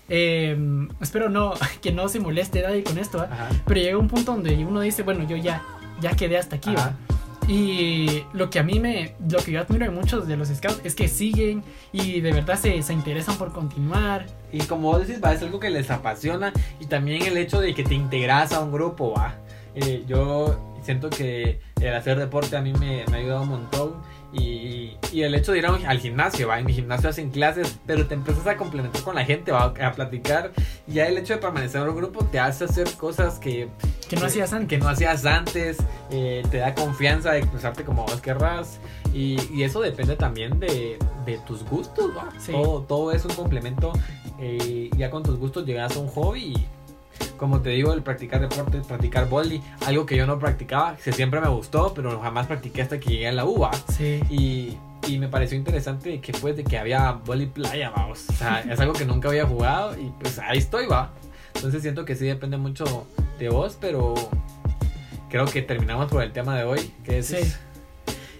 eh, 0.09 0.57
espero 1.01 1.29
no 1.29 1.53
que 1.81 1.91
no 1.91 2.09
se 2.09 2.19
moleste 2.19 2.61
nadie 2.61 2.83
con 2.83 2.97
esto, 2.97 3.19
¿va? 3.19 3.25
Ajá. 3.25 3.49
pero 3.65 3.79
llega 3.79 3.97
un 3.97 4.07
punto 4.07 4.33
donde 4.33 4.55
uno 4.65 4.81
dice, 4.81 5.03
bueno, 5.03 5.27
yo 5.27 5.37
ya, 5.37 5.63
ya 6.01 6.11
quedé 6.15 6.37
hasta 6.37 6.57
aquí, 6.57 6.71
Ajá. 6.75 6.89
¿va? 6.89 7.13
Y 7.47 8.23
lo 8.31 8.49
que 8.49 8.59
a 8.59 8.63
mí 8.63 8.79
me, 8.79 9.15
lo 9.29 9.39
que 9.39 9.51
yo 9.51 9.59
admiro 9.59 9.83
de 9.83 9.91
muchos 9.91 10.27
de 10.27 10.37
los 10.37 10.47
scouts 10.47 10.79
es 10.85 10.95
que 10.95 11.09
siguen 11.09 11.61
y 11.91 12.21
de 12.21 12.31
verdad 12.31 12.57
se, 12.57 12.81
se 12.83 12.93
interesan 12.93 13.35
por 13.37 13.51
continuar. 13.51 14.27
Y 14.53 14.59
como 14.59 14.91
vos 14.91 15.05
decís, 15.05 15.21
va, 15.21 15.33
es 15.33 15.41
algo 15.41 15.59
que 15.59 15.69
les 15.69 15.91
apasiona 15.91 16.53
y 16.79 16.85
también 16.85 17.21
el 17.23 17.35
hecho 17.37 17.59
de 17.59 17.73
que 17.73 17.83
te 17.83 17.95
integras 17.95 18.53
a 18.53 18.61
un 18.61 18.71
grupo, 18.71 19.13
va. 19.13 19.35
Eh, 19.75 20.05
yo 20.07 20.72
siento 20.83 21.09
que 21.09 21.59
el 21.81 21.95
hacer 21.95 22.19
deporte 22.19 22.55
a 22.55 22.61
mí 22.61 22.73
me, 22.73 23.05
me 23.09 23.17
ha 23.17 23.19
ayudado 23.19 23.43
un 23.43 23.49
montón 23.49 24.01
y, 24.33 24.97
y 25.11 25.21
el 25.21 25.35
hecho 25.35 25.51
de 25.51 25.59
ir 25.59 25.65
al 25.67 25.99
gimnasio, 25.99 26.47
va, 26.47 26.57
en 26.57 26.65
mi 26.65 26.73
gimnasio 26.73 27.07
hacen 27.09 27.29
clases, 27.29 27.77
pero 27.85 28.07
te 28.07 28.15
empiezas 28.15 28.47
a 28.47 28.57
complementar 28.57 29.03
con 29.03 29.13
la 29.13 29.23
gente, 29.23 29.51
va, 29.51 29.65
a 29.65 29.91
platicar 29.91 30.51
y 30.87 30.93
ya 30.93 31.07
el 31.07 31.17
hecho 31.19 31.33
de 31.33 31.39
permanecer 31.39 31.83
en 31.83 31.89
un 31.89 31.95
grupo 31.95 32.25
te 32.25 32.39
hace 32.39 32.65
hacer 32.65 32.91
cosas 32.93 33.37
que, 33.37 33.69
Que 34.09 34.15
no 34.15 34.25
hacías 34.25 34.51
antes. 34.51 34.69
que 34.69 34.77
no 34.79 34.89
hacías 34.89 35.25
antes, 35.25 35.77
eh, 36.09 36.41
te 36.49 36.57
da 36.57 36.73
confianza 36.73 37.31
de 37.31 37.39
expresarte 37.39 37.83
como 37.83 38.05
vos 38.05 38.21
querrás 38.21 38.79
y, 39.13 39.37
y 39.53 39.61
eso 39.63 39.81
depende 39.81 40.15
también 40.15 40.59
de, 40.59 40.97
de 41.27 41.37
tus 41.45 41.63
gustos, 41.63 42.09
¿va? 42.17 42.31
Sí. 42.39 42.51
Todo, 42.53 42.81
todo 42.81 43.11
es 43.11 43.23
un 43.25 43.35
complemento, 43.35 43.93
eh, 44.39 44.89
ya 44.97 45.11
con 45.11 45.21
tus 45.21 45.37
gustos 45.37 45.63
llegas 45.67 45.95
a 45.95 45.99
un 45.99 46.07
hobby 46.07 46.53
y 46.55 46.65
como 47.43 47.59
te 47.59 47.71
digo, 47.71 47.91
el 47.91 48.01
practicar 48.03 48.39
deporte, 48.39 48.79
practicar 48.87 49.27
volley, 49.27 49.61
algo 49.85 50.05
que 50.05 50.15
yo 50.15 50.25
no 50.25 50.39
practicaba, 50.39 50.95
que 50.95 51.11
siempre 51.11 51.41
me 51.41 51.49
gustó, 51.49 51.93
pero 51.93 52.21
jamás 52.21 52.47
practiqué 52.47 52.81
hasta 52.81 53.01
que 53.01 53.09
llegué 53.09 53.27
a 53.27 53.33
la 53.33 53.43
UBA 53.43 53.71
Sí. 53.97 54.21
y, 54.29 54.77
y 55.07 55.17
me 55.19 55.27
pareció 55.27 55.57
interesante 55.57 56.21
que 56.21 56.31
pues 56.31 56.55
de 56.55 56.63
que 56.63 56.77
había 56.77 57.11
volley 57.11 57.47
playa, 57.47 57.89
vamos, 57.89 58.29
o 58.29 58.33
sea, 58.33 58.61
es 58.71 58.79
algo 58.79 58.93
que 58.93 59.03
nunca 59.03 59.27
había 59.27 59.45
jugado 59.45 59.99
y 59.99 60.09
pues 60.21 60.39
ahí 60.39 60.57
estoy, 60.59 60.85
va. 60.85 61.11
Entonces 61.53 61.81
siento 61.81 62.05
que 62.05 62.15
sí 62.15 62.25
depende 62.25 62.55
mucho 62.55 63.05
de 63.37 63.49
vos, 63.49 63.77
pero 63.81 64.13
creo 65.29 65.43
que 65.45 65.61
terminamos 65.61 66.09
por 66.09 66.23
el 66.23 66.31
tema 66.31 66.55
de 66.57 66.63
hoy, 66.63 66.93
que 67.03 67.17
es... 67.19 67.27
Sí. 67.27 67.53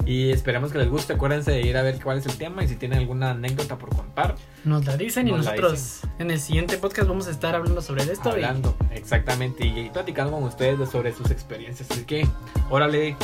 Y 0.05 0.31
esperemos 0.31 0.71
que 0.71 0.77
les 0.79 0.89
guste. 0.89 1.13
Acuérdense 1.13 1.51
de 1.51 1.61
ir 1.61 1.77
a 1.77 1.81
ver 1.81 1.99
cuál 2.03 2.17
es 2.17 2.25
el 2.25 2.35
tema 2.37 2.63
y 2.63 2.67
si 2.67 2.75
tienen 2.75 2.99
alguna 2.99 3.31
anécdota 3.31 3.77
por 3.77 3.89
contar. 3.95 4.35
Nos 4.65 4.85
la 4.85 4.97
dicen 4.97 5.27
y 5.27 5.31
Nos 5.31 5.45
nosotros 5.45 6.01
en 6.19 6.29
el 6.31 6.39
siguiente 6.39 6.77
podcast 6.77 7.07
vamos 7.07 7.27
a 7.27 7.31
estar 7.31 7.55
hablando 7.55 7.81
sobre 7.81 8.03
esto. 8.03 8.29
y- 8.29 8.43
hablando, 8.43 8.75
exactamente, 8.91 9.65
y, 9.65 9.89
platicando 9.91 10.33
con 10.33 10.43
ustedes 10.43 10.77
de- 10.79 10.85
sobre 10.87 11.13
sus 11.13 11.31
experiencias. 11.31 11.89
Así 11.91 12.03
que, 12.03 12.27
órale. 12.69 13.15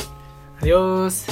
adiós. 0.62 1.24